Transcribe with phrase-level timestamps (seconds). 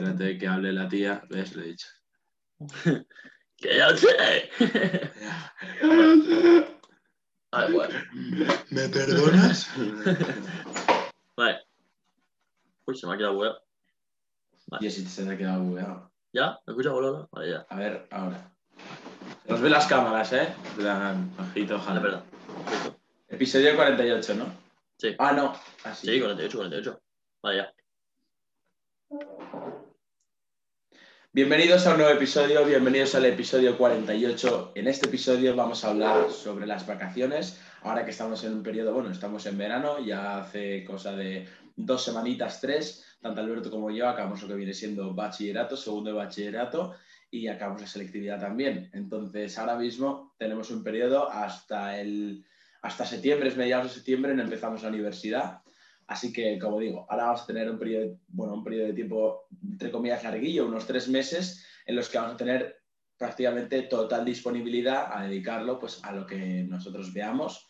[0.00, 1.22] Espérate que hable la tía.
[1.28, 1.54] ¿Ves?
[1.54, 1.86] Lo he dicho.
[3.56, 4.50] ¡Que ya sé!
[7.52, 7.94] Vale, bueno.
[8.70, 9.68] ¿Me perdonas?
[11.36, 11.58] Vale.
[12.86, 13.56] Uy, se me ha quedado huevo.
[14.80, 16.10] Y así se te ha quedado bugueado.
[16.32, 16.58] ¿Ya?
[16.66, 17.28] ¿Me escuchas, boludo?
[17.32, 17.66] Vale, ya.
[17.68, 18.50] A ver, ahora.
[19.44, 20.54] Se nos ven las cámaras, ¿eh?
[20.76, 22.00] Plan, ojito, Vale, ojalá.
[22.02, 22.22] perdón.
[23.28, 24.46] Episodio 48, ¿no?
[24.96, 25.14] Sí.
[25.18, 25.54] Ah, no.
[25.84, 26.06] Así.
[26.06, 27.02] Sí, 48, 48.
[27.42, 27.74] Vale, ya.
[31.32, 34.72] Bienvenidos a un nuevo episodio, bienvenidos al episodio 48.
[34.74, 37.60] En este episodio vamos a hablar sobre las vacaciones.
[37.82, 42.02] Ahora que estamos en un periodo, bueno, estamos en verano, ya hace cosa de dos
[42.02, 43.04] semanitas, tres.
[43.20, 46.96] Tanto Alberto como yo acabamos lo que viene siendo bachillerato, segundo bachillerato
[47.30, 48.90] y acabamos la selectividad también.
[48.92, 52.44] Entonces, ahora mismo tenemos un periodo hasta el
[52.82, 55.60] hasta septiembre, es mediados de septiembre, no empezamos la universidad.
[56.10, 59.46] Así que, como digo, ahora vamos a tener un periodo, bueno, un periodo de tiempo,
[59.62, 62.82] entre comillas, larguillo, unos tres meses, en los que vamos a tener
[63.16, 67.64] prácticamente total disponibilidad a dedicarlo pues, a lo que nosotros veamos,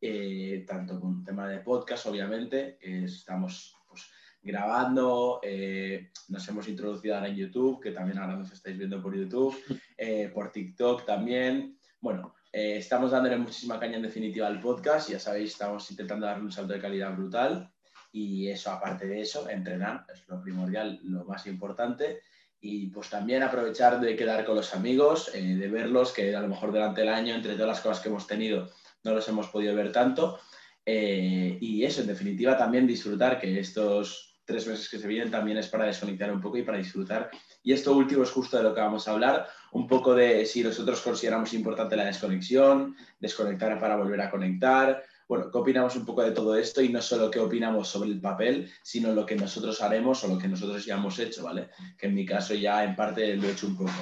[0.00, 4.08] eh, tanto con tema de podcast, obviamente, que estamos pues,
[4.40, 9.16] grabando, eh, nos hemos introducido ahora en YouTube, que también ahora nos estáis viendo por
[9.16, 9.56] YouTube,
[9.98, 11.76] eh, por TikTok también.
[12.00, 16.52] Bueno, estamos dándole muchísima caña en definitiva al podcast, ya sabéis, estamos intentando darle un
[16.52, 17.68] salto de calidad brutal
[18.12, 22.20] y eso, aparte de eso, entrenar es lo primordial, lo más importante.
[22.60, 26.48] Y pues también aprovechar de quedar con los amigos, eh, de verlos, que a lo
[26.48, 28.68] mejor durante el año, entre todas las cosas que hemos tenido,
[29.02, 30.38] no los hemos podido ver tanto.
[30.84, 35.58] Eh, y eso, en definitiva, también disfrutar, que estos tres meses que se vienen también
[35.58, 37.30] es para desconectar un poco y para disfrutar.
[37.62, 40.62] Y esto último es justo de lo que vamos a hablar, un poco de si
[40.62, 46.24] nosotros consideramos importante la desconexión, desconectar para volver a conectar, bueno, qué opinamos un poco
[46.24, 49.80] de todo esto y no solo qué opinamos sobre el papel, sino lo que nosotros
[49.80, 51.68] haremos o lo que nosotros ya hemos hecho, ¿vale?
[51.96, 53.92] Que en mi caso ya en parte lo he hecho un poco.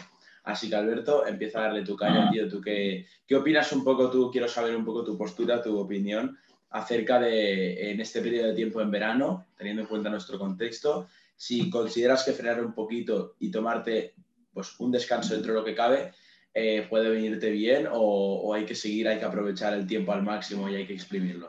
[0.45, 2.49] Así que Alberto, empieza a darle tu caña, tío.
[2.49, 4.31] ¿Tú qué, qué opinas un poco tú?
[4.31, 6.39] Quiero saber un poco tu postura, tu opinión
[6.71, 11.69] acerca de en este periodo de tiempo en verano, teniendo en cuenta nuestro contexto, si
[11.69, 14.15] consideras que frenar un poquito y tomarte
[14.51, 16.15] pues, un descanso dentro de lo que cabe,
[16.55, 20.23] eh, puede venirte bien o, o, hay que seguir, hay que aprovechar el tiempo al
[20.23, 21.49] máximo y hay que exprimirlo.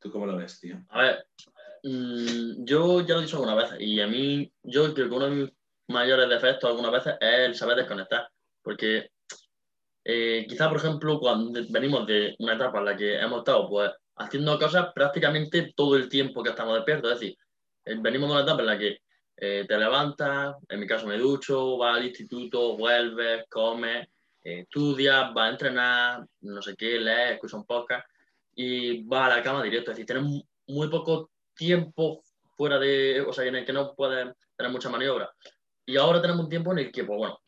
[0.00, 0.76] ¿Tú cómo lo ves, tío?
[0.90, 1.26] A ver,
[1.82, 5.28] mmm, yo ya lo he dicho algunas veces y a mí, yo creo que uno
[5.28, 5.50] de mis
[5.88, 8.28] mayores defectos algunas veces es el saber desconectar,
[8.62, 9.10] porque
[10.04, 13.90] eh, quizá, por ejemplo, cuando venimos de una etapa en la que hemos estado pues,
[14.16, 17.36] haciendo cosas prácticamente todo el tiempo que estamos despiertos, es decir,
[17.84, 18.98] eh, venimos de una etapa en la que
[19.36, 24.06] eh, te levantas, en mi caso me ducho, vas al instituto, vuelves, comes,
[24.46, 28.06] eh, estudias, vas a entrenar, no sé qué, lees, escuchas un podcast
[28.54, 29.90] y vas a la cama directo.
[29.90, 32.22] Es decir, tienes muy poco tiempo
[32.56, 35.28] fuera de, o sea, en el que no puedes tener mucha maniobra.
[35.84, 37.40] Y ahora tenemos un tiempo en el que, pues bueno,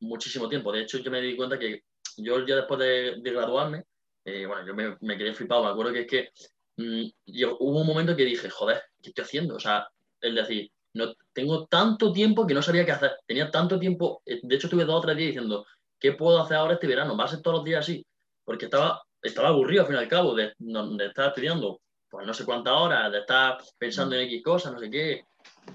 [0.00, 0.72] muchísimo tiempo.
[0.72, 1.82] De hecho, yo me di cuenta que
[2.16, 3.84] yo el día después de, de graduarme,
[4.24, 5.64] eh, bueno, yo me, me, quedé flipado.
[5.64, 6.30] Me acuerdo que es que
[6.78, 9.56] mmm, yo, hubo un momento que dije, joder, ¿qué estoy haciendo?
[9.56, 9.86] O sea,
[10.22, 13.12] es decir, no, tengo tanto tiempo que no sabía qué hacer.
[13.26, 15.66] Tenía tanto tiempo, eh, de hecho, estuve dos o tres días diciendo,
[16.00, 17.16] ¿qué puedo hacer ahora este verano?
[17.16, 18.04] ¿Va a ser todos los días así?
[18.44, 21.80] Porque estaba, estaba aburrido al fin y al cabo de, de estar estudiando
[22.10, 25.24] pues no sé cuántas horas, de estar pensando en X cosas, no sé qué,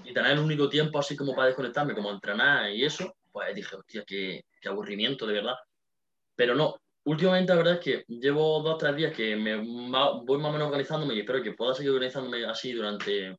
[0.04, 3.74] y tener el único tiempo así como para desconectarme, como entrenar y eso, pues dije,
[3.74, 5.54] hostia, qué, qué aburrimiento de verdad.
[6.34, 10.38] Pero no, últimamente la verdad es que llevo dos o tres días que me voy
[10.38, 13.38] más o menos organizándome y espero que pueda seguir organizándome así durante,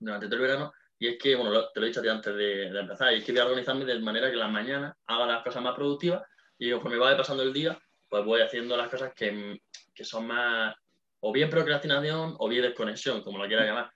[0.00, 0.72] durante todo el verano.
[0.98, 3.32] Y es que, bueno, te lo he dicho antes de, de, empezar, y es que
[3.32, 6.22] voy a organizarme de manera que las mañanas haga las cosas más productivas
[6.58, 7.78] y conforme vaya pasando el día,
[8.08, 9.60] pues voy haciendo las cosas que,
[9.94, 10.74] que son más,
[11.20, 13.90] o bien procrastinación o bien desconexión, como lo quiera llamar.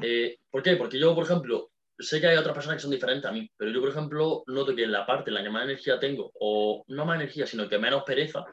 [0.00, 0.76] Eh, ¿Por qué?
[0.76, 3.70] Porque yo, por ejemplo, sé que hay otras personas que son diferentes a mí, pero
[3.72, 7.04] yo, por ejemplo, noto que la parte en la que más energía tengo, o no
[7.04, 8.44] más energía, sino que menos pereza,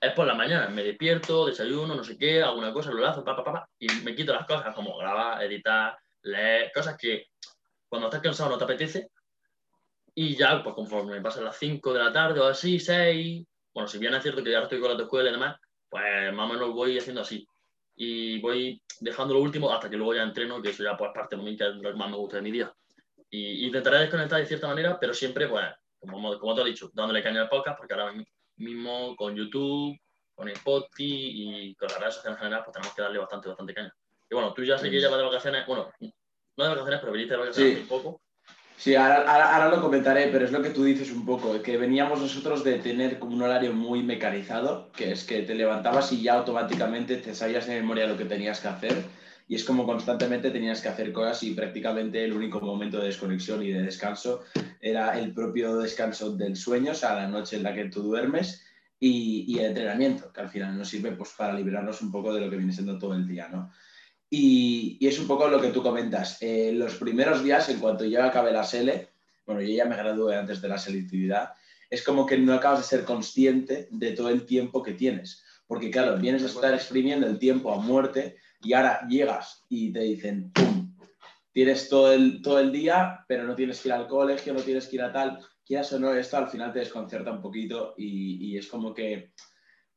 [0.00, 0.68] es por la mañana.
[0.68, 4.14] Me despierto, desayuno, no sé qué, alguna cosa, lo lazo, pa, pa, pa, y me
[4.14, 7.28] quito las cosas como grabar, editar, leer, cosas que
[7.88, 9.10] cuando estás cansado no te apetece.
[10.14, 13.98] Y ya, pues conforme pasan las 5 de la tarde o así, 6, bueno, si
[13.98, 16.72] bien es cierto que ya estoy con la escuela y demás, pues más o menos
[16.72, 17.46] voy haciendo así.
[17.96, 21.36] Y voy dejando lo último hasta que luego ya entreno, que eso ya pues parte
[21.36, 22.72] mí, que es lo que más me gusta de mi día.
[23.30, 25.64] Y intentaré desconectar de cierta manera, pero siempre, pues,
[25.98, 28.12] como, como te he dicho, dándole caña al podcast, porque ahora
[28.56, 29.98] mismo con YouTube,
[30.34, 33.74] con Spotify y con las redes sociales en general, pues tenemos que darle bastante, bastante
[33.74, 33.94] caña.
[34.34, 37.12] Y bueno, tú ya sé que ya vas de vacaciones, bueno, no de vacaciones, pero
[37.12, 37.82] viniste de vacaciones Sí.
[37.82, 38.20] un poco.
[38.76, 41.76] Sí, ahora, ahora, ahora lo comentaré, pero es lo que tú dices un poco, que
[41.76, 46.20] veníamos nosotros de tener como un horario muy mecanizado, que es que te levantabas y
[46.20, 49.04] ya automáticamente te sabías de memoria lo que tenías que hacer,
[49.46, 53.62] y es como constantemente tenías que hacer cosas y prácticamente el único momento de desconexión
[53.62, 54.42] y de descanso
[54.80, 58.64] era el propio descanso del sueño, o sea, la noche en la que tú duermes
[58.98, 62.50] y, el entrenamiento, que al final nos sirve pues, para liberarnos un poco de lo
[62.50, 63.70] que viene siendo todo el día, ¿no?
[64.36, 66.38] Y, es un poco lo que tú comentas.
[66.40, 69.10] Eh, los primeros días, en cuanto yo acabé la SELE,
[69.46, 71.52] bueno, yo ya me gradué antes de la selectividad,
[71.88, 75.44] es como que no acabas de ser consciente de todo el tiempo que tienes.
[75.68, 80.00] Porque claro, vienes a estar exprimiendo el tiempo a muerte y ahora llegas y te
[80.00, 80.96] dicen, ¡pum!
[81.52, 84.88] Tienes todo el, todo el día, pero no tienes que ir al colegio, no tienes
[84.88, 85.38] que ir a tal.
[85.64, 89.30] Quieras o no, esto al final te desconcierta un poquito y, y es como que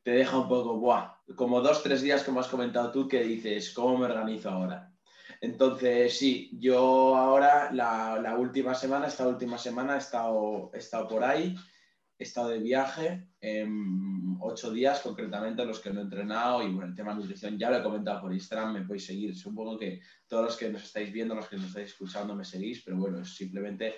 [0.07, 1.17] te deja un poco, ¡buah!
[1.35, 4.89] Como dos, tres días, como has comentado tú, que dices, ¿cómo me organizo ahora?
[5.41, 11.25] Entonces, sí, yo ahora, la, última semana, esta última semana he estado, he estado por
[11.25, 11.57] ahí
[12.17, 16.87] he estado de viaje en ocho días concretamente los que no he entrenado y bueno,
[16.87, 19.35] el tema de nutrición ya lo he comentado por Instagram, me podéis seguir.
[19.35, 22.81] Supongo que todos los que nos estáis viendo, los que nos estáis escuchando me seguís,
[22.81, 23.95] pero bueno, simplemente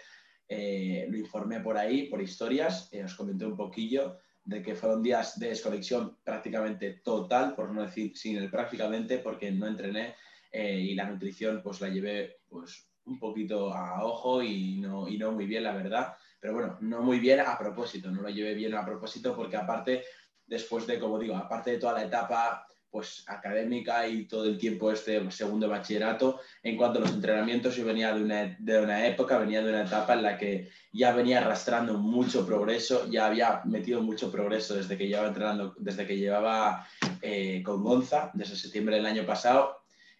[0.48, 4.18] eh, lo informé por ahí, por historias, eh, os comenté un poquillo
[4.50, 9.52] de que fueron días de desconexión prácticamente total, por no decir sin el prácticamente, porque
[9.52, 10.16] no entrené
[10.52, 15.18] eh, y la nutrición pues la llevé pues un poquito a ojo y no, y
[15.20, 16.16] no muy bien, la verdad.
[16.40, 20.04] Pero bueno, no muy bien a propósito, no lo llevé bien a propósito porque aparte,
[20.48, 24.92] después de, como digo, aparte de toda la etapa pues académica y todo el tiempo
[24.92, 29.38] este segundo bachillerato, en cuanto a los entrenamientos, yo venía de una, de una época,
[29.38, 34.02] venía de una etapa en la que ya venía arrastrando mucho progreso, ya había metido
[34.02, 36.88] mucho progreso desde que llevaba entrenando, desde que llevaba
[37.22, 39.78] eh, con Gonza, desde septiembre del año pasado.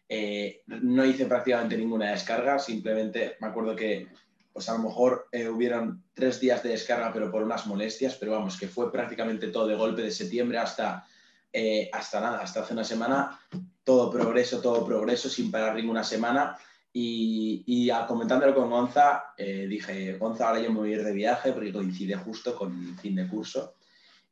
[0.08, 4.08] Eh, no hice prácticamente ninguna descarga, simplemente me acuerdo que
[4.54, 8.34] pues a lo mejor eh, hubieron tres días de descarga, pero por unas molestias, pero
[8.34, 11.06] vamos, que fue prácticamente todo de golpe de septiembre hasta,
[11.52, 13.40] eh, hasta nada, hasta hace una semana,
[13.84, 16.58] todo progreso, todo progreso, sin parar ninguna semana.
[16.92, 21.14] Y, y comentándolo con Gonza, eh, dije, Gonza, ahora yo me voy a ir de
[21.14, 23.76] viaje porque coincide justo con el fin de curso.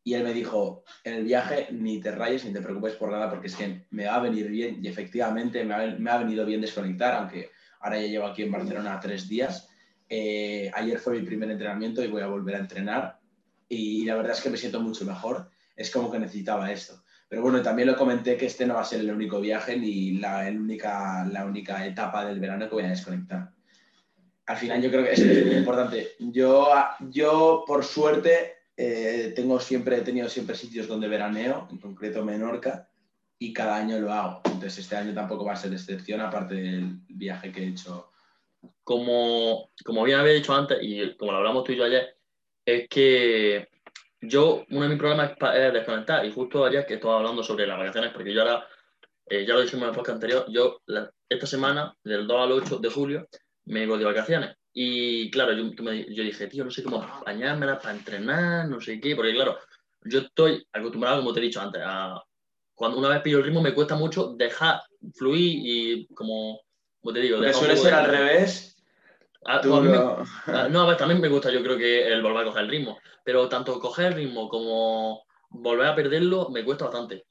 [0.03, 3.29] Y él me dijo, en el viaje ni te rayes ni te preocupes por nada
[3.29, 6.45] porque es que me va a venir bien y efectivamente me ha, me ha venido
[6.45, 9.69] bien desconectar, aunque ahora ya llevo aquí en Barcelona tres días
[10.09, 13.19] eh, ayer fue mi primer entrenamiento y voy a volver a entrenar
[13.69, 15.49] y, la verdad es que me siento mucho mejor.
[15.75, 17.03] Es como que necesitaba esto.
[17.29, 20.11] Pero bueno, también lo comenté que este no va a ser el único viaje ni
[20.13, 23.51] la, única, la única etapa del verano que voy a desconectar.
[24.45, 26.13] Al final yo creo que es muy importante.
[26.19, 26.69] Yo,
[27.09, 32.89] yo por suerte, eh, tengo siempre, he tenido siempre sitios donde veraneo, en concreto Menorca,
[33.39, 34.41] y cada año lo hago.
[34.45, 38.11] Entonces este año tampoco va a ser excepción, aparte del viaje que he hecho
[38.83, 42.17] como, como bien había dicho antes, y como lo hablamos tú y yo ayer,
[42.65, 43.67] es que
[44.21, 47.77] yo, uno de mis problemas es desconectar, y justo ayer que estaba hablando sobre las
[47.77, 48.67] vacaciones, porque yo ahora,
[49.27, 50.81] eh, ya lo dijimos en el podcast anterior, yo
[51.29, 53.27] esta semana, del 2 al 8 de julio,
[53.65, 54.55] me voy de vacaciones.
[54.73, 59.15] Y claro, yo, yo dije, tío, no sé cómo bañármela para entrenar, no sé qué,
[59.15, 59.57] porque claro,
[60.03, 62.21] yo estoy acostumbrado, como te he dicho antes, a
[62.75, 64.81] cuando una vez pillo el ritmo me cuesta mucho dejar
[65.15, 66.61] fluir y como,
[67.01, 67.37] como te digo...
[67.51, 68.76] suele ser al revés
[69.49, 70.81] Ah, ah, no...
[70.81, 73.47] a ver, también me gusta, yo creo que el volver a coger el ritmo, pero
[73.47, 77.25] tanto coger el ritmo como volver a perderlo me cuesta bastante.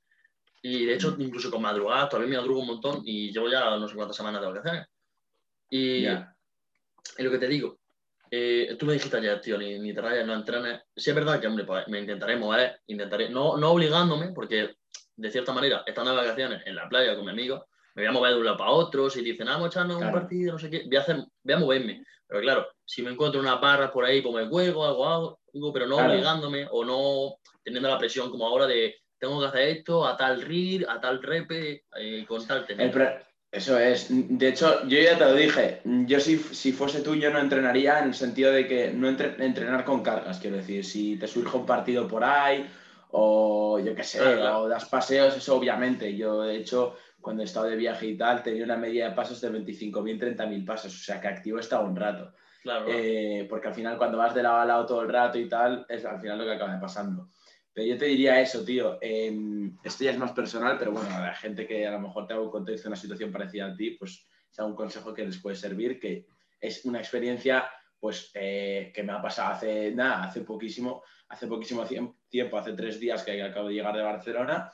[0.62, 3.86] Y de hecho, incluso con madrugadas, todavía me madrugo un montón y llevo ya no
[3.86, 4.86] sé cuántas semanas de vacaciones.
[5.68, 7.78] Y, y lo que te digo,
[8.30, 10.80] eh, tú me dijiste ayer, tío, ni, ni te rayas, no entrenes.
[10.96, 14.76] Sí es verdad que, hombre, pues, me intentaré mover, intentaré, no, no obligándome, porque
[15.16, 18.12] de cierta manera, estando de vacaciones en la playa con mi amigo, me voy a
[18.12, 20.58] mover de un lado para otro, si dicen, ah, vamos a echarnos un partido, no
[20.58, 22.04] sé qué, voy a, hacer, voy a moverme.
[22.28, 25.86] Pero claro, si me encuentro una barra por ahí, pues me juego, algo, algo, pero
[25.86, 30.14] no obligándome o no teniendo la presión como ahora de tengo que hacer esto a
[30.14, 32.66] tal RIR, a tal repe, eh, con tal
[33.50, 34.08] Eso es.
[34.10, 35.80] De hecho, yo ya te lo dije.
[35.84, 39.86] Yo si, si fuese tú, yo no entrenaría en el sentido de que no entrenar
[39.86, 40.38] con cargas.
[40.38, 42.68] Quiero decir, si te surge un partido por ahí
[43.12, 46.14] o yo qué sé, o das paseos, eso obviamente.
[46.14, 46.96] Yo, de hecho,
[47.26, 50.64] cuando he estado de viaje y tal, tenía una media de pasos de 25.000, 30.000
[50.64, 52.32] pasos, o sea que activo está un rato.
[52.62, 52.86] Claro.
[52.88, 55.84] Eh, porque al final cuando vas de lado a lado todo el rato y tal,
[55.88, 57.30] es al final lo que acaba pasando.
[57.72, 58.98] Pero yo te diría eso, tío.
[59.00, 59.36] Eh,
[59.82, 62.34] esto ya es más personal, pero bueno, a la gente que a lo mejor te
[62.34, 65.56] hago un contexto una situación parecida a ti, pues sea un consejo que les puede
[65.56, 66.28] servir, que
[66.60, 67.68] es una experiencia
[67.98, 71.84] pues eh, que me ha pasado hace nada, hace poquísimo, hace poquísimo
[72.28, 74.70] tiempo, hace tres días que acabo de llegar de Barcelona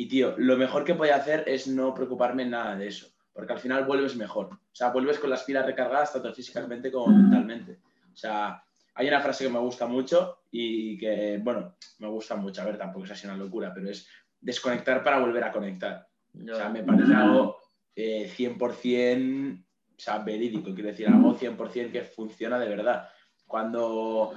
[0.00, 3.52] y tío, lo mejor que voy hacer es no preocuparme en nada de eso, porque
[3.52, 4.46] al final vuelves mejor.
[4.46, 7.80] O sea, vuelves con las pilas recargadas tanto físicamente como mentalmente.
[8.10, 8.64] O sea,
[8.94, 12.78] hay una frase que me gusta mucho y que, bueno, me gusta mucho, a ver,
[12.78, 14.08] tampoco es así una locura, pero es
[14.40, 16.08] desconectar para volver a conectar.
[16.50, 17.58] O sea, me parece algo
[17.94, 19.64] eh, 100%, o
[19.98, 23.06] sea, verídico, quiero decir, algo 100% que funciona de verdad.
[23.46, 24.32] Cuando,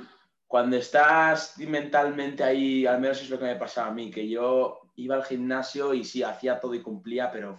[0.45, 4.82] cuando estás mentalmente ahí, al menos es lo que me pasaba a mí, que yo
[4.95, 7.57] iba al gimnasio y sí, hacía todo y cumplía, pero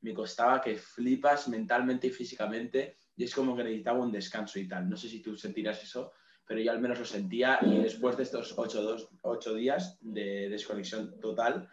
[0.00, 4.68] me costaba que flipas mentalmente y físicamente y es como que necesitaba un descanso y
[4.68, 4.88] tal.
[4.88, 6.12] No sé si tú sentirás eso,
[6.46, 11.68] pero yo al menos lo sentía y después de estos ocho, días de desconexión total,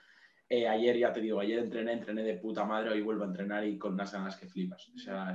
[0.47, 3.65] eh, ayer ya te digo, ayer entrené, entrené de puta madre, hoy vuelvo a entrenar
[3.65, 4.89] y con unas ganas que flipas.
[4.95, 5.33] O sea,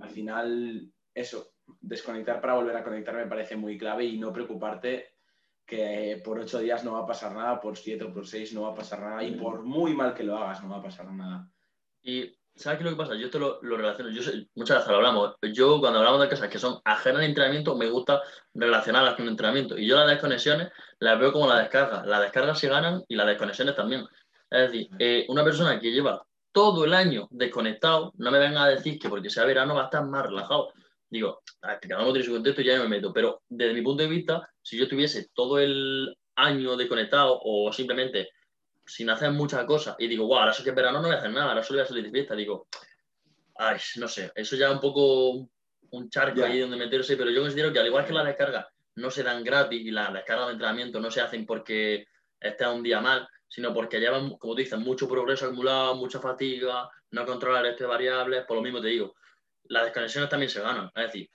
[0.00, 5.15] al final eso, desconectar para volver a conectar me parece muy clave y no preocuparte
[5.66, 8.62] que por ocho días no va a pasar nada, por siete o por seis no
[8.62, 11.10] va a pasar nada y por muy mal que lo hagas no va a pasar
[11.12, 11.50] nada.
[12.02, 13.16] Y ¿sabes qué es lo que pasa?
[13.16, 14.22] Yo te lo, lo relaciono, yo
[14.54, 17.90] muchas veces lo hablamos, yo cuando hablamos de cosas que son ajenas al entrenamiento me
[17.90, 18.22] gusta
[18.54, 20.70] relacionarlas con el entrenamiento y yo las desconexiones
[21.00, 24.06] las veo como la descarga, las descargas se ganan y las desconexiones también.
[24.48, 28.68] Es decir, eh, una persona que lleva todo el año desconectado, no me venga a
[28.68, 30.72] decir que porque sea verano va a estar más relajado
[31.08, 34.08] digo, cada uno tiene su contexto y ya me meto, pero desde mi punto de
[34.08, 38.30] vista, si yo tuviese todo el año desconectado o simplemente
[38.84, 41.18] sin hacer muchas cosas y digo, wow, ahora sí que es verano no voy a
[41.18, 42.68] hacer nada, ahora solo voy a salir de fiesta, digo,
[43.56, 45.48] ay, no sé, eso ya es un poco
[45.90, 49.10] un charco ahí donde meterse, pero yo considero que al igual que las descargas no
[49.10, 52.06] se dan gratis y las descargas de entrenamiento no se hacen porque
[52.40, 56.88] esté un día mal, sino porque llevan, como te dicen, mucho progreso acumulado, mucha fatiga,
[57.10, 59.14] no controlar estas variables, por lo mismo te digo,
[59.68, 60.90] las desconexiones también se ganan.
[60.94, 61.30] Es decir,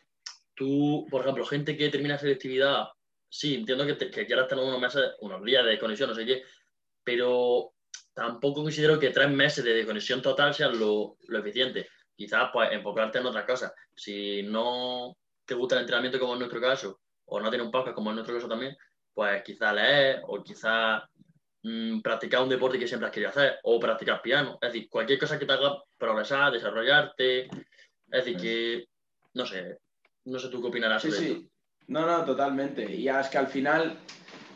[0.55, 2.88] tú, por ejemplo, gente que termina selectividad,
[3.29, 6.43] sí, entiendo que, que quieras tener unos meses, unos días de desconexión, no sé qué,
[7.03, 7.73] pero
[8.13, 11.88] tampoco considero que tres meses de desconexión total sean lo, lo eficiente.
[12.15, 13.73] Quizás, pues, enfocarte en otras cosas.
[13.95, 17.95] Si no te gusta el entrenamiento, como en nuestro caso, o no tiene un podcast,
[17.95, 18.77] como en nuestro caso también,
[19.13, 21.03] pues quizás leer o quizás
[21.63, 24.57] mm, practicar un deporte que siempre has querido hacer o practicar piano.
[24.61, 27.50] Es decir, cualquier cosa que te haga progresar, desarrollarte,
[28.12, 28.86] es decir, que,
[29.34, 29.77] no sé,
[30.25, 31.48] no sé tú qué opinarás sí, sí.
[31.88, 32.96] No, no, totalmente.
[32.96, 33.98] Y es que al final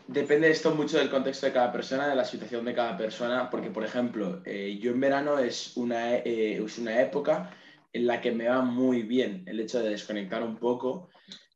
[0.06, 3.70] depende esto mucho del contexto de cada persona, de la situación de cada persona, porque,
[3.70, 7.50] por ejemplo, eh, yo en verano es una, eh, es una época
[7.92, 11.08] en la que me va muy bien el hecho de desconectar un poco,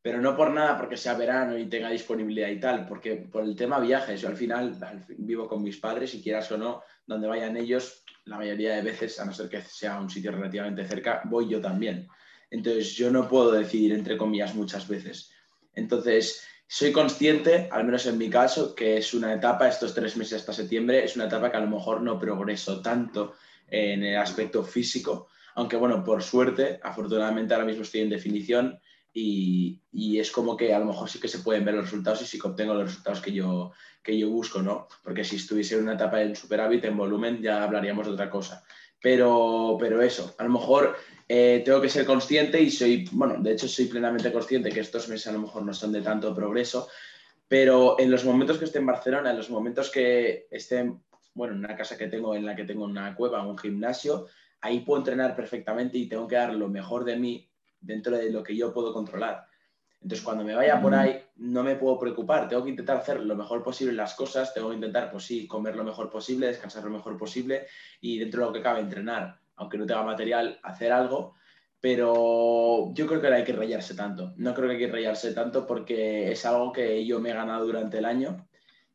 [0.02, 3.54] pero no por nada porque sea verano y tenga disponibilidad y tal, porque por el
[3.54, 4.76] tema viajes, yo al final
[5.19, 9.18] vivo con mis padres y quieras o no, donde vayan ellos, la mayoría de veces,
[9.20, 12.08] a no ser que sea un sitio relativamente cerca, voy yo también.
[12.50, 15.30] Entonces, yo no puedo decidir, entre comillas, muchas veces.
[15.74, 20.40] Entonces, soy consciente, al menos en mi caso, que es una etapa, estos tres meses
[20.40, 23.34] hasta septiembre, es una etapa que a lo mejor no progreso tanto
[23.68, 28.80] en el aspecto físico, aunque bueno, por suerte, afortunadamente ahora mismo estoy en definición
[29.12, 32.26] y, es como que a lo mejor sí que se pueden ver los resultados y
[32.26, 34.87] sí que obtengo los resultados que yo, que yo busco, ¿no?
[35.02, 38.64] Porque si estuviese en una etapa en superávit, en volumen, ya hablaríamos de otra cosa.
[39.02, 40.95] Pero, pero eso, a lo mejor
[41.26, 45.09] eh, tengo que ser consciente y soy, bueno, de hecho soy plenamente consciente que estos
[45.09, 46.88] meses a lo mejor no son de tanto progreso,
[47.49, 50.93] pero en los momentos que esté en Barcelona, en los momentos que esté,
[51.35, 54.26] bueno, en una casa que tengo, en la que tengo una cueva, un gimnasio,
[54.61, 57.50] ahí puedo entrenar perfectamente y tengo que dar lo mejor de mí
[57.80, 59.46] dentro de lo que yo puedo controlar.
[60.02, 62.49] Entonces, cuando me vaya por ahí, no me puedo preocupar.
[62.49, 64.54] Tengo que intentar hacer lo mejor posible las cosas.
[64.54, 67.66] Tengo que intentar, pues sí, comer lo mejor posible, descansar lo mejor posible
[68.00, 71.34] y dentro de lo que cabe entrenar, aunque no tenga material, hacer algo.
[71.80, 74.32] Pero yo creo que no hay que rayarse tanto.
[74.37, 77.66] No creo que hay que rayarse tanto porque es algo que yo me he ganado
[77.66, 78.46] durante el año.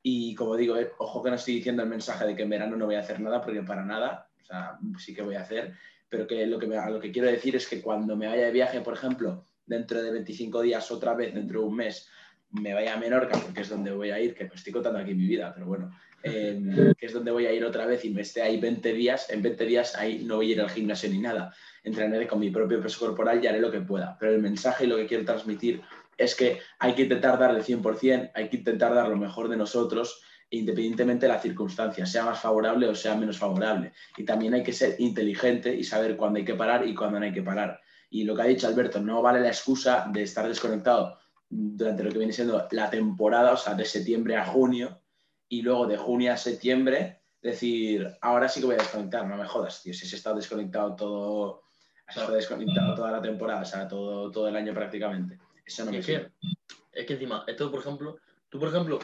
[0.02, 2.76] Y como digo, eh, ojo que no estoy diciendo el mensaje de que en verano
[2.76, 5.74] no voy a hacer nada, porque para nada, o sea, sí que voy a hacer.
[6.10, 9.46] Pero que lo que, quiero decir es que cuando me vaya de viaje, por ejemplo,
[9.66, 12.08] dentro de 25 días otra vez, dentro de un mes,
[12.52, 15.28] me vaya a Menorca, porque es donde voy a ir, que estoy contando aquí mi
[15.28, 15.92] vida, pero bueno,
[16.24, 19.30] em, que es donde voy a ir otra vez y me esté ahí 20 días,
[19.30, 22.52] en 20 días ahí no voy a ir al gimnasio ni nada, entrenaré con mi
[22.52, 25.26] propio peso corporal y haré lo que pueda, pero el mensaje y lo que quiero
[25.26, 25.82] transmitir
[26.18, 29.58] es que hay que intentar dar el 100%, hay que intentar dar lo mejor de
[29.58, 30.22] nosotros,
[30.60, 33.94] independientemente de la circunstancia, sea más favorable o sea menos favorable.
[34.18, 37.26] Y también hay que ser inteligente y saber cuándo hay que parar y cuándo no
[37.26, 37.80] hay que parar.
[38.10, 41.18] Y lo que ha dicho Alberto, no vale la excusa de estar desconectado
[41.50, 45.02] durante lo que viene siendo la temporada, o sea, de septiembre a junio,
[45.48, 49.48] y luego de junio a septiembre, decir, ahora sí que voy a desconectar, no me
[49.48, 51.64] jodas, tío, si se está desconectado todo,
[52.10, 55.38] se desconectado toda la temporada, o sea, todo, todo el año prácticamente.
[55.66, 58.18] Eso no me es que encima, esto, por ejemplo,
[58.50, 59.00] tú, por ejemplo,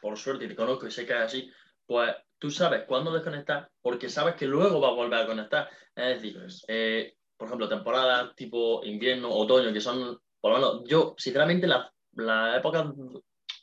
[0.00, 1.50] por suerte te conozco y sé que es así,
[1.86, 5.68] pues tú sabes cuándo desconectar porque sabes que luego va a volver a conectar.
[5.94, 6.38] Es decir,
[6.68, 11.92] eh, por ejemplo, temporadas tipo invierno, otoño, que son, por lo menos, yo, sinceramente, la,
[12.12, 12.92] la época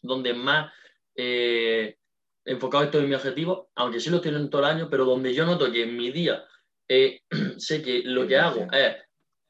[0.02, 0.72] donde más
[1.16, 1.98] eh,
[2.46, 5.34] enfocado estoy en mi objetivo, aunque sí lo estoy en todo el año, pero donde
[5.34, 6.44] yo noto que en mi día
[6.88, 7.22] eh,
[7.58, 8.96] sé que lo que hago es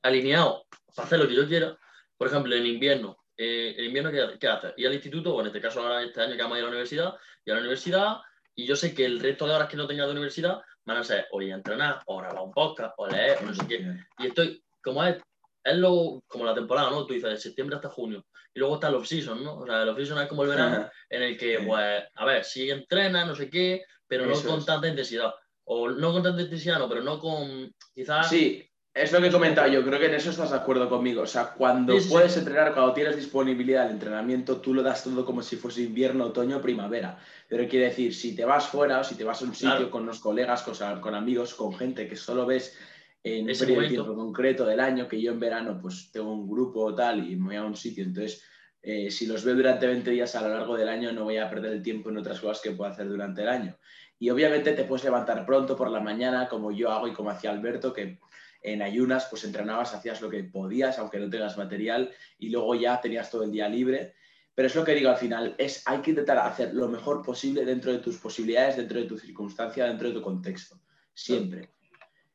[0.01, 0.65] alineado
[0.95, 1.77] para hacer lo que yo quiera.
[2.17, 4.73] Por ejemplo, en invierno, eh, ¿en invierno ¿qué, qué haces?
[4.77, 6.67] Ir al instituto, o en este caso ahora este año que vamos a ir a
[6.67, 7.15] la universidad,
[7.45, 8.17] y a la universidad,
[8.55, 11.03] y yo sé que el resto de horas que no tenga de universidad van a
[11.03, 13.85] ser o ir a entrenar, o grabar un podcast, o leer, o no sé qué.
[14.19, 15.17] Y estoy, como es,
[15.63, 17.05] es lo, como la temporada, ¿no?
[17.05, 18.25] Tú dices, de septiembre hasta junio.
[18.53, 19.59] Y luego está el off-season, ¿no?
[19.59, 22.69] O sea, el off-season es como el verano, en el que, pues, a ver, sí
[22.71, 25.33] entrena, no sé qué, pero no con tanta intensidad.
[25.65, 28.29] O no con tanta intensidad, no, pero no con, quizás...
[28.29, 28.67] Sí,
[28.97, 31.21] es lo que he comentado yo, creo que en eso estás de acuerdo conmigo.
[31.21, 35.41] O sea, cuando puedes entrenar, cuando tienes disponibilidad al entrenamiento, tú lo das todo como
[35.41, 37.19] si fuese invierno, otoño, primavera.
[37.47, 40.05] Pero quiere decir, si te vas fuera o si te vas a un sitio con
[40.05, 42.77] los colegas, con, con, amigos, con gente que solo ves
[43.23, 46.49] en ese periodo de tiempo concreto del año, que yo en verano pues tengo un
[46.49, 48.43] grupo o tal y me voy a un sitio, entonces
[48.81, 51.49] eh, si los veo durante 20 días a lo largo del año no voy a
[51.49, 53.77] perder el tiempo en otras cosas que puedo hacer durante el año.
[54.19, 57.51] Y obviamente te puedes levantar pronto por la mañana, como yo hago y como hacía
[57.51, 58.17] Alberto, que
[58.61, 62.99] en ayunas, pues entrenabas, hacías lo que podías, aunque no tengas material, y luego ya
[63.01, 64.13] tenías todo el día libre.
[64.55, 67.63] Pero es lo que digo al final, es hay que intentar hacer lo mejor posible
[67.63, 70.79] dentro de tus posibilidades, dentro de tu circunstancia, dentro de tu contexto.
[71.13, 71.69] Siempre.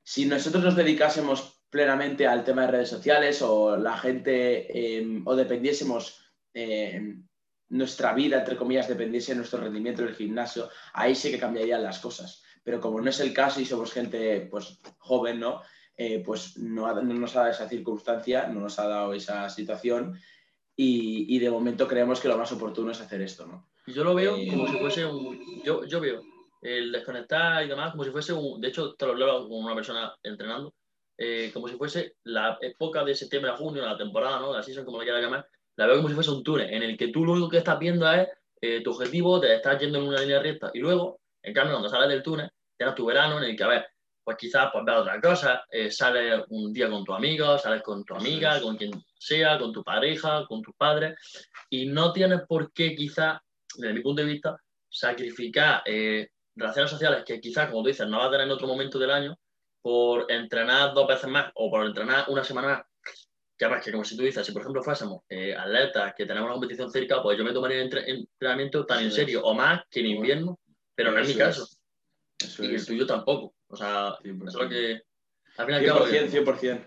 [0.04, 5.34] Si nosotros nos dedicásemos plenamente al tema de redes sociales o la gente, em, o
[5.34, 6.20] dependiésemos
[6.54, 7.26] em,
[7.70, 11.82] nuestra vida, entre comillas, dependiese de nuestro rendimiento en el gimnasio, ahí sí que cambiarían
[11.82, 12.42] las cosas.
[12.62, 15.62] Pero como no es el caso y somos gente pues, joven, ¿no?
[15.96, 20.18] Eh, pues no, nos ha dado esa circunstancia, no nos ha dado esa situación
[20.74, 23.68] y, de momento creemos que lo más oportuno es hacer esto, ¿no?
[23.86, 25.62] Yo lo veo eh, como si fuese un...
[25.62, 26.22] Yo, yo veo
[26.62, 28.60] el desconectar y demás como si fuese un...
[28.60, 30.74] De hecho, te lo hablo con una persona entrenando,
[31.18, 34.52] eh, como si fuese la época de septiembre a junio, la temporada, ¿no?
[34.52, 35.46] La season, como le quieras llamar,
[35.76, 37.78] la veo como si fuese un túnel en el que tú lo único que estás
[37.78, 38.28] viendo es
[38.82, 42.08] tu objetivo, te estás yendo en una línea recta y luego, en cambio, cuando sales
[42.08, 43.86] del túnel, tienes tu verano en el que, a ver,
[44.24, 48.14] pues quizás pues, otra cosa, eh, sales un día con tu amigo, sales con tu
[48.14, 51.16] amiga, con quien sea, con tu pareja, con tus padres,
[51.70, 53.40] y no tienes por qué quizás,
[53.76, 54.56] desde mi punto de vista,
[54.88, 58.66] sacrificar eh, relaciones sociales que quizás, como tú dices, no vas a tener en otro
[58.66, 59.38] momento del año
[59.80, 62.82] por entrenar dos veces más o por entrenar una semana más.
[63.58, 66.46] Que además, que como si tú dices, si por ejemplo fuésemos eh, atletas que tenemos
[66.46, 70.00] una competición cerca, pues yo me tomaría el entrenamiento tan en serio o más que
[70.00, 70.58] en invierno,
[70.94, 71.66] pero no es mi caso.
[72.58, 73.54] y el tuyo tampoco.
[73.72, 75.02] O sea, es lo que...
[75.56, 76.80] Al final 100%, 100%.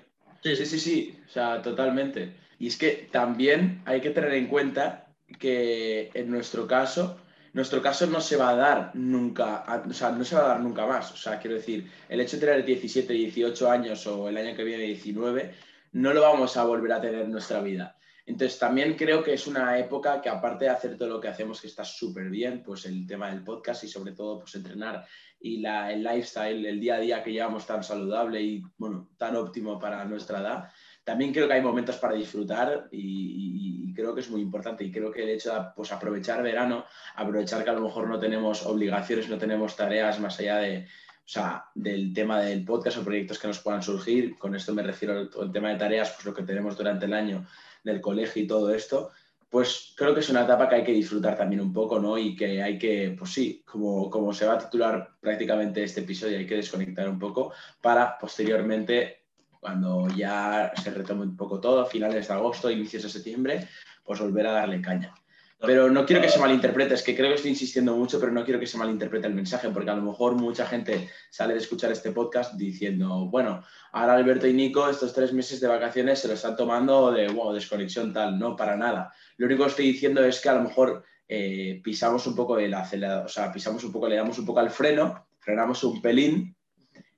[0.44, 2.36] Sí, sí, sí, sí, o sea, totalmente.
[2.60, 5.08] Y es que también hay que tener en cuenta
[5.40, 7.20] que en nuestro caso,
[7.54, 10.60] nuestro caso no se va a dar nunca, o sea, no se va a dar
[10.60, 11.12] nunca más.
[11.12, 14.64] O sea, quiero decir, el hecho de tener 17, 18 años o el año que
[14.64, 15.56] viene 19,
[15.94, 17.95] no lo vamos a volver a tener en nuestra vida.
[18.26, 21.62] Entonces, también creo que es una época que aparte de hacer todo lo que hacemos,
[21.62, 25.06] que está súper bien, pues el tema del podcast y sobre todo, pues entrenar
[25.40, 29.36] y la, el lifestyle, el día a día que llevamos tan saludable y, bueno, tan
[29.36, 30.72] óptimo para nuestra edad,
[31.04, 34.84] también creo que hay momentos para disfrutar y, creo que es muy importante.
[34.84, 36.86] Y creo que el hecho de pues, aprovechar verano,
[37.16, 41.28] aprovechar que a lo mejor no tenemos obligaciones, no tenemos tareas más allá de, o
[41.28, 44.38] sea, del tema del podcast o proyectos que nos puedan surgir.
[44.38, 47.46] Con esto me refiero al, tema de tareas, pues lo que tenemos durante el año
[47.86, 49.12] del colegio y todo esto,
[49.50, 52.18] pues creo que es una etapa que hay que disfrutar también un poco, ¿no?
[52.18, 56.38] Y que hay que, pues sí, como, como se va a titular prácticamente este episodio,
[56.38, 59.28] hay que desconectar un poco para posteriormente,
[59.62, 63.70] cuando ya se retome un poco todo, finales de agosto, inicios de septiembre,
[64.04, 65.14] pues volver a darle caña.
[65.60, 68.44] Pero no quiero que se malinterprete, es que creo que estoy insistiendo mucho, pero no
[68.44, 71.92] quiero que se malinterprete el mensaje, porque a lo mejor mucha gente sale de escuchar
[71.92, 73.64] este podcast diciendo, bueno,
[73.94, 77.54] ahora Alberto y Nico estos tres meses de vacaciones se lo están tomando de wow,
[77.54, 79.14] desconexión tal, no, para nada.
[79.38, 82.74] Lo único que estoy diciendo es que a lo mejor eh, pisamos un poco el
[82.74, 86.56] acelerador, o sea, pisamos un poco, le damos un poco al freno, frenamos un pelín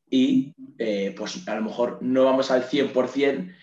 [0.10, 3.54] y eh, pues a lo mejor no vamos al 100%,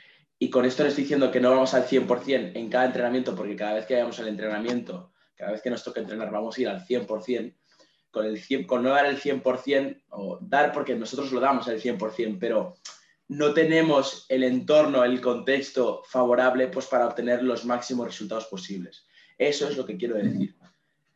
[0.44, 3.56] y con esto les estoy diciendo que no vamos al 100% en cada entrenamiento, porque
[3.56, 6.68] cada vez que vayamos al entrenamiento, cada vez que nos toque entrenar, vamos a ir
[6.68, 7.56] al 100%.
[8.10, 12.36] Con, el con no dar el 100%, o dar porque nosotros lo damos el 100%,
[12.38, 12.76] pero
[13.28, 19.06] no tenemos el entorno, el contexto favorable pues, para obtener los máximos resultados posibles.
[19.38, 20.54] Eso es lo que quiero decir.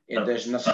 [0.07, 0.71] Entonces, no sé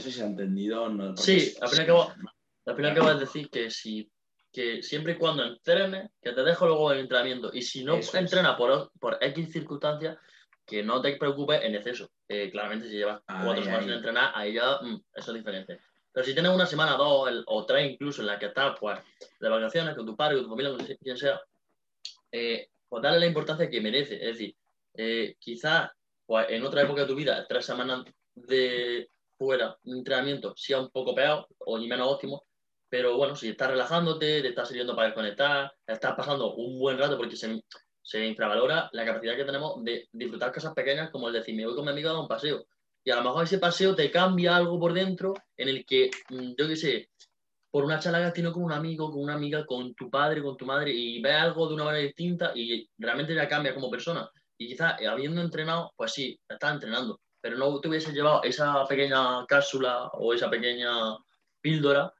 [0.00, 0.88] si, se ha entendido.
[0.88, 4.10] No, sí, al final acabo de decir que si
[4.52, 7.50] que siempre y cuando entrene, que te dejo luego el entrenamiento.
[7.52, 10.18] Y si no entrena por, por X circunstancias,
[10.66, 12.10] que no te preocupes en exceso.
[12.26, 15.80] claramente, si llevas cuatro semanas sin entrenar, ahí ya mm, eso es diferente.
[16.12, 18.98] Pero si tienes una semana, dos o tres incluso en la que estás pues,
[19.40, 21.40] de vacaciones con tu padre, con tu familia, con quien sea,
[22.30, 24.16] eh, pues dale la importancia que merece.
[24.16, 24.54] Es decir,
[24.94, 25.90] eh, quizás
[26.26, 30.90] pues, en otra época de tu vida, tres semanas de fuera de entrenamiento sea un
[30.90, 32.44] poco peor o ni menos óptimo,
[32.92, 37.16] pero bueno, si estás relajándote, te estás sirviendo para desconectar, estás pasando un buen rato
[37.16, 37.64] porque se,
[38.02, 41.74] se infravalora la capacidad que tenemos de disfrutar cosas pequeñas como el decir, me voy
[41.74, 42.66] con mi amigo a dar un paseo.
[43.02, 46.52] Y a lo mejor ese paseo te cambia algo por dentro en el que, mm,
[46.58, 47.08] yo qué sé,
[47.70, 50.66] por una charla tenido con un amigo, con una amiga, con tu padre, con tu
[50.66, 54.30] madre, y ves algo de una manera distinta y realmente ya cambia como persona.
[54.58, 58.86] Y quizás eh, habiendo entrenado, pues sí, estás entrenando, pero no te hubiese llevado esa
[58.86, 61.16] pequeña cápsula o esa pequeña
[61.62, 62.12] píldora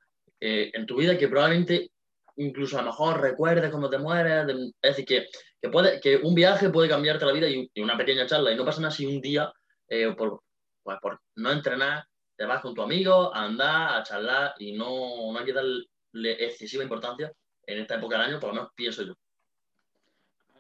[0.45, 1.93] eh, en tu vida que probablemente
[2.35, 4.45] incluso a lo mejor recuerdes cuando te mueres.
[4.49, 5.27] es decir, que,
[5.61, 8.65] que, puede, que un viaje puede cambiarte la vida y, una pequeña charla y no
[8.65, 9.53] pasa nada si un día,
[9.87, 10.43] eh, por,
[10.83, 12.05] pues, por no entrenar,
[12.37, 16.45] te vas con tu amigo a andar, a charlar y no, no hay que darle
[16.45, 17.31] excesiva importancia
[17.65, 19.15] en esta época del año, por lo menos pienso yo.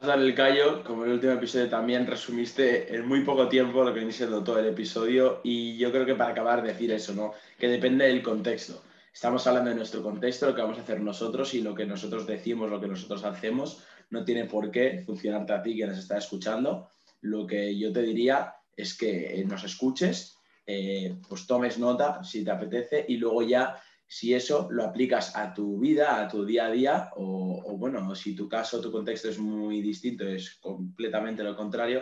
[0.00, 3.92] Dar el callo, como en el último episodio también resumiste en muy poco tiempo lo
[3.92, 7.34] que viene siendo todo el episodio y yo creo que para acabar decir eso, ¿no?
[7.58, 8.80] Que depende del contexto.
[9.12, 12.26] Estamos hablando de nuestro contexto, lo que vamos a hacer nosotros y lo que nosotros
[12.26, 16.88] decimos, lo que nosotros hacemos, no tiene por qué funcionarte a ti que nos escuchando.
[17.20, 22.42] Lo que yo te diría es que eh, nos escuches, eh, pues tomes nota si
[22.42, 26.66] te apetece y luego ya si eso lo aplicas a tu vida, a tu día
[26.66, 31.54] a día, o, bueno, si tu caso, tu contexto es muy distinto, es completamente lo
[31.54, 32.00] contrario,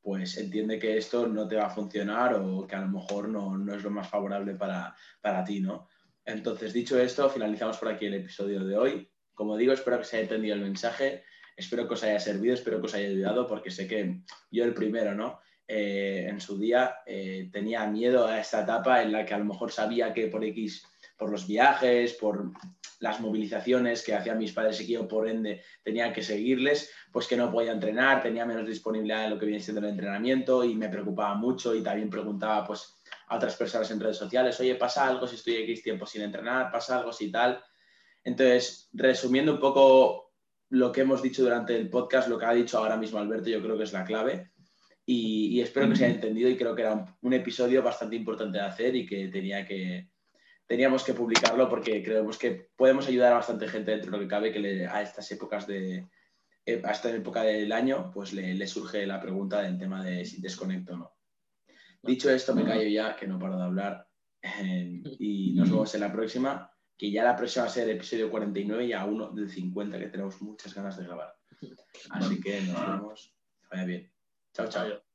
[0.00, 3.58] pues entiende que esto no te va a funcionar o que a lo mejor no,
[3.58, 5.88] no es lo más favorable para, para ti, ¿no?
[6.26, 9.10] Entonces, dicho esto, finalizamos por aquí el episodio de hoy.
[9.32, 11.22] Como digo, espero que se haya entendido el mensaje,
[11.56, 14.74] espero que os haya servido, espero que os haya ayudado, porque sé que yo el
[14.74, 15.38] primero, ¿no?
[15.68, 19.44] Eh, en su día eh, tenía miedo a esta etapa en la que a lo
[19.44, 20.84] mejor sabía que por X,
[21.16, 22.52] por los viajes, por
[23.00, 27.26] las movilizaciones que hacían mis padres y que yo por ende tenía que seguirles, pues
[27.26, 30.74] que no podía entrenar, tenía menos disponibilidad en lo que viene siendo el entrenamiento y
[30.74, 32.95] me preocupaba mucho y también preguntaba pues
[33.26, 36.70] a otras personas en redes sociales, oye, pasa algo si estoy X tiempo sin entrenar,
[36.70, 37.62] pasa algo si tal.
[38.22, 40.32] Entonces, resumiendo un poco
[40.70, 43.62] lo que hemos dicho durante el podcast, lo que ha dicho ahora mismo Alberto, yo
[43.62, 44.50] creo que es la clave.
[45.08, 48.64] Y, espero que se haya entendido y creo que era un, episodio bastante importante de
[48.64, 50.10] hacer y que, tenía que
[50.66, 54.28] teníamos que publicarlo porque creemos que podemos ayudar a bastante gente dentro de lo que
[54.28, 56.08] cabe que a estas épocas de
[56.64, 60.24] eh, a esta época del año pues le, le surge la pregunta del tema de
[60.24, 61.15] si desconecto o no.
[62.06, 64.08] Dicho esto, me callo ya, que no paro de hablar.
[64.42, 67.96] Eh, y nos vemos en la próxima, que ya la próxima va a ser el
[67.96, 71.34] episodio 49 y a uno del 50, que tenemos muchas ganas de grabar.
[72.10, 73.34] Así que nos vemos.
[73.70, 74.12] Vaya bien.
[74.52, 75.05] Chao, chao.